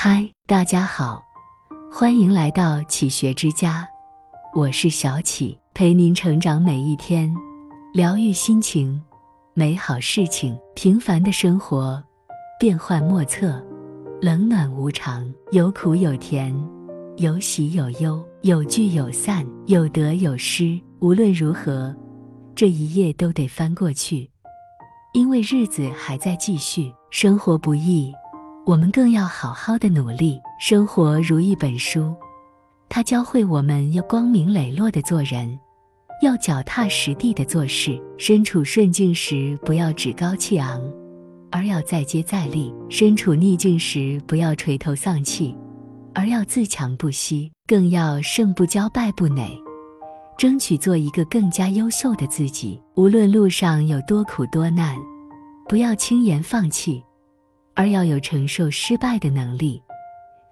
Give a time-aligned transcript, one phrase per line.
[0.00, 1.20] 嗨，大家好，
[1.90, 3.84] 欢迎来到启学之家，
[4.54, 7.34] 我是小启，陪您成长每一天，
[7.92, 9.02] 疗愈心情，
[9.54, 10.56] 美好事情。
[10.76, 12.00] 平凡的生活，
[12.60, 13.60] 变幻莫测，
[14.20, 16.54] 冷暖无常，有苦有甜，
[17.16, 20.80] 有喜有忧，有聚有散，有得有失。
[21.00, 21.92] 无论如何，
[22.54, 24.30] 这一页都得翻过去，
[25.12, 26.94] 因为日子还在继续。
[27.10, 28.12] 生活不易。
[28.68, 30.38] 我们更要好好的努力。
[30.60, 32.14] 生活如一本书，
[32.90, 35.58] 它教会我们要光明磊落的做人，
[36.22, 37.98] 要脚踏实地的做事。
[38.18, 40.82] 身处顺境时，不要趾高气昂，
[41.50, 45.56] 而要再接再厉；身处逆境时，不要垂头丧气，
[46.12, 47.50] 而要自强不息。
[47.66, 49.48] 更要胜不骄，败不馁，
[50.36, 52.78] 争取做一个更加优秀的自己。
[52.96, 54.94] 无论路上有多苦多难，
[55.66, 57.02] 不要轻言放弃。
[57.78, 59.80] 而要有承受失败的能力，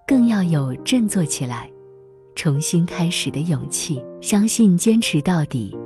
[0.06, 1.68] 更要有振作起来、
[2.36, 4.00] 重新开始的勇气。
[4.20, 5.76] 相信坚持到底，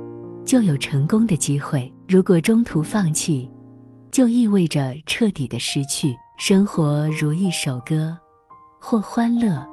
[0.45, 1.91] 就有成功的机会。
[2.07, 3.49] 如果中途放弃，
[4.11, 6.15] 就意味着彻底的失去。
[6.37, 8.15] 生活如一首歌，
[8.79, 9.67] 或欢乐，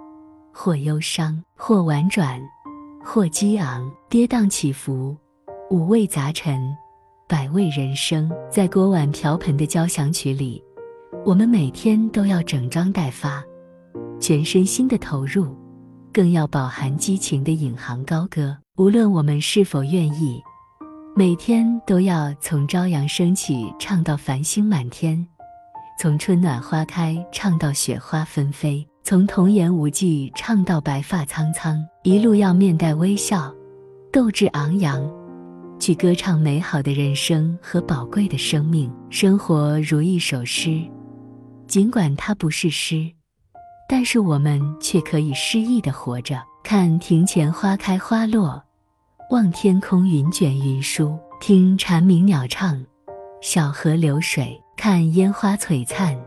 [0.50, 2.41] 或忧伤，或婉转，
[3.05, 5.14] 或激昂，跌宕起伏，
[5.69, 6.58] 五味杂陈，
[7.28, 8.32] 百味人生。
[8.50, 10.64] 在锅碗瓢盆的交响曲里。
[11.29, 13.45] 我们每天都要整装待发，
[14.19, 15.55] 全身心的投入，
[16.11, 18.57] 更要饱含激情的引吭高歌。
[18.79, 20.43] 无论我们是否愿意，
[21.15, 25.23] 每天都要从朝阳升起唱到繁星满天，
[26.01, 33.55] 从春暖花开唱到雪花纷飞，从童言无忌唱到白发苍苍，一路要面带微笑，
[34.11, 35.06] 斗志昂扬，
[35.79, 38.91] 去歌唱美好的人生和宝贵的生命。
[39.11, 40.83] 生活如一首诗。
[41.69, 43.12] 尽管它不是诗，
[43.88, 46.42] 但是我们却可以诗意的活着。
[46.64, 48.62] 看庭前花开花落，
[49.30, 52.84] 望天空云卷云舒，听蝉鸣鸟唱，
[53.41, 56.19] 小河流水，看烟花璀璨，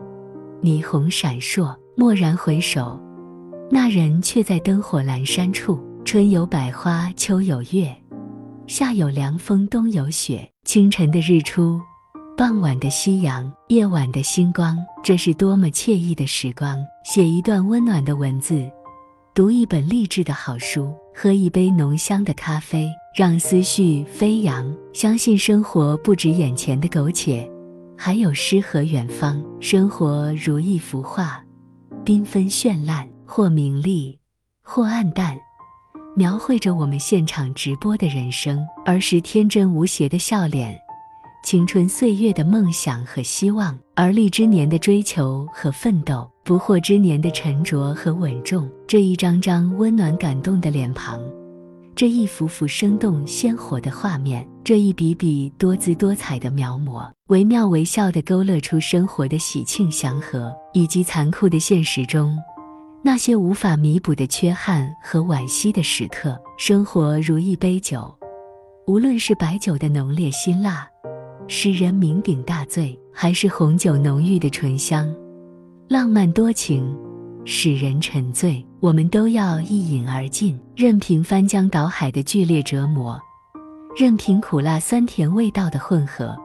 [0.62, 1.76] 霓虹闪烁。
[1.96, 2.98] 蓦然回首，
[3.70, 5.78] 那人却在灯火阑珊处。
[6.04, 7.94] 春有百花，秋有月，
[8.66, 10.48] 夏有凉风，冬有雪。
[10.64, 11.80] 清晨的日出。
[12.34, 16.82] 傍晚的夕阳，夜晚的星光，这是多么惬意的时光！
[17.04, 18.68] 写一段温暖的文字，
[19.34, 24.74] 读一本励志的好书，喝一杯浓香的咖啡，让思绪飞扬。
[24.94, 27.48] 相信生活不止眼前的苟且，
[27.98, 29.42] 还有诗和远方。
[29.60, 31.44] 生活如一幅画，
[32.02, 34.18] 缤纷绚烂，或明丽，
[34.64, 35.38] 或暗淡，
[36.16, 38.66] 描绘着我们现场直播的人生。
[38.86, 40.80] 儿时天真无邪的笑脸。
[41.42, 51.20] 青春岁月的梦想和希望，而立之年的追求和奋斗，不惑之年的沉着和稳重，这一张张温暖感动的脸庞，
[51.96, 62.38] 这一幅幅生动鲜活的画面，这一笔笔多姿多彩的描摹，惟妙惟肖地勾勒出生活的喜庆祥和，以及残酷的现实中
[63.02, 66.40] 那些无法弥补的缺憾和惋惜的时刻。
[66.56, 68.14] 生活如一杯酒，
[68.86, 70.88] 无论是白酒的浓烈辛辣。
[71.48, 75.12] 使人酩酊大醉，还是红酒浓郁的醇香，
[75.88, 76.96] 浪漫多情，
[77.44, 78.64] 使人沉醉。
[78.80, 83.20] 我们都要一饮而尽，任凭翻江倒海的剧烈折磨，
[83.96, 86.36] 任凭苦辣酸甜味道的混合，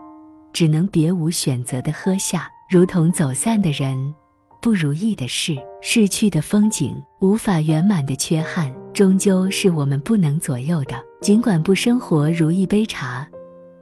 [0.54, 2.48] 只能别无选择的喝下。
[2.70, 4.14] 如同走散的人，
[4.62, 10.96] 不如意的事，逝去的风景，无法圆满的缺憾，终究是我们不能左右的。
[11.22, 13.28] 尽管不生活如一杯茶。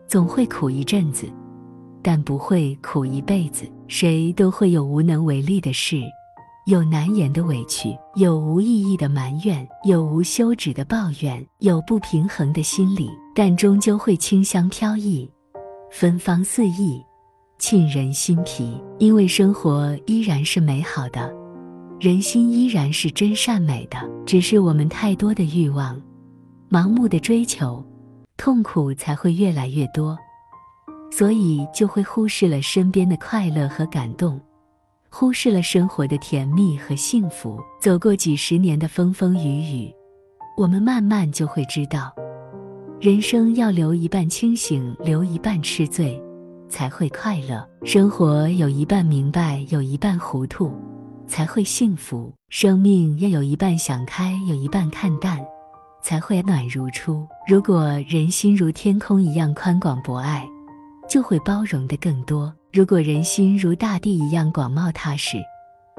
[0.07, 1.27] 总会苦一阵子，
[2.01, 3.65] 但不会苦一辈子。
[3.87, 6.01] 谁都会有无能为力的事，
[6.65, 13.09] 有难言的委屈，有无意义的埋怨，有无休止的抱怨，有不平衡的心理。
[13.35, 15.29] 但终究会清香飘逸，
[15.91, 17.03] 芬芳四溢，
[17.59, 18.81] 沁人心脾。
[18.97, 21.31] 因为生活依然是美好的，
[21.99, 23.97] 人心依然是真善美的。
[24.25, 26.01] 只是我们太多的欲望，
[26.71, 27.85] 盲目的追求。
[28.37, 30.17] 痛苦才会越来越多，
[31.11, 34.39] 所以就会忽视了身边的快乐和感动，
[35.09, 37.59] 忽视了生活的甜蜜和幸福。
[37.81, 39.93] 走过几十年的风风雨雨，
[40.57, 42.13] 我们慢慢就会知道，
[42.99, 46.21] 人生要留一半清醒，留一半痴醉，
[46.69, 47.67] 才会快乐。
[47.83, 50.71] 生活有一半明白，有一半糊涂，
[51.25, 52.31] 才会幸福。
[52.49, 55.39] 生命要有一半想开，有一半看淡。
[56.05, 57.27] 才会暖如初。
[57.47, 60.47] 如果人心如天空一样宽广博爱，
[61.09, 65.39] 就会包容的更多；如果人心如大地一样广袤踏实，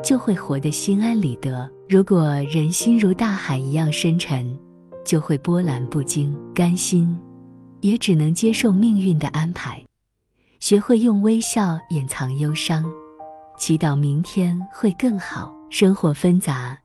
[0.05, 4.57] 就会活得心安理得；如果人心如大海一样深沉，
[5.05, 6.33] 就会波澜不惊。
[6.55, 7.19] 甘心，
[7.81, 9.83] 也只能接受命运的安排。
[10.61, 12.85] 学会用微笑掩藏忧伤，
[13.59, 15.53] 祈祷明天会更好。
[15.69, 16.79] 生活纷杂，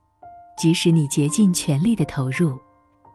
[0.57, 2.57] 即使你竭尽全力的投入，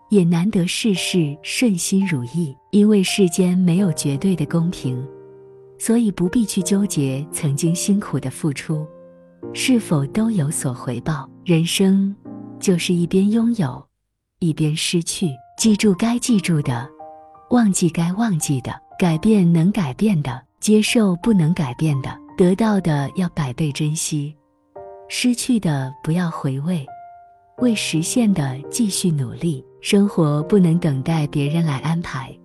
[0.08, 2.56] 也难得事事顺心如意。
[2.70, 5.02] 因为世间没有绝对的公平，
[5.78, 8.86] 所以不必去纠结曾经辛苦的付出
[9.54, 11.28] 是否都有所回报。
[11.44, 12.14] 人生
[12.60, 13.82] 就是一边拥有，
[14.40, 15.30] 一边失去。
[15.56, 16.86] 记住该记住的，
[17.50, 24.36] 忘记该忘记的，改变能改变的，接受不能改变的，得到的要百倍珍惜。
[25.08, 26.84] 失去的不要回味，
[27.58, 29.64] 为实现的继续努力。
[29.80, 32.36] 生活不能等待别人来安排，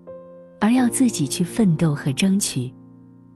[0.60, 2.72] 而要自己去奋斗和争取。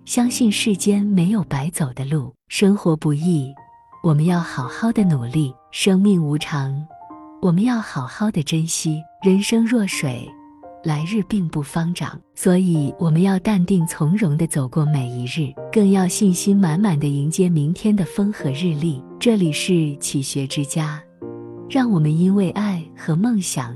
[0.06, 3.52] 相信世间没有白走的路，生活不易，
[4.04, 5.54] 我们要好好的努力。
[5.72, 6.86] 生命无常，
[7.42, 9.02] 我们要好好的珍惜。
[9.24, 10.30] 人生若水。
[10.84, 19.04] 来日并不方长，所以我们要淡定从容的走过每一日，更要信心满满的迎接明天的风和日丽。
[19.20, 21.02] 这里是启学之家，
[21.68, 23.76] 让我们因为爱和梦想